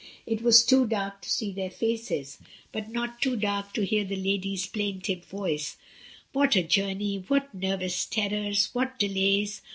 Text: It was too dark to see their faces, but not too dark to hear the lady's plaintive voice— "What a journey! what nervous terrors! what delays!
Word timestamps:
It 0.25 0.41
was 0.41 0.65
too 0.65 0.87
dark 0.87 1.21
to 1.21 1.29
see 1.29 1.51
their 1.53 1.69
faces, 1.69 2.39
but 2.71 2.89
not 2.89 3.21
too 3.21 3.35
dark 3.35 3.71
to 3.73 3.85
hear 3.85 4.03
the 4.03 4.15
lady's 4.15 4.65
plaintive 4.65 5.25
voice— 5.25 5.77
"What 6.33 6.55
a 6.55 6.63
journey! 6.63 7.23
what 7.27 7.53
nervous 7.53 8.07
terrors! 8.07 8.71
what 8.73 8.97
delays! 8.97 9.61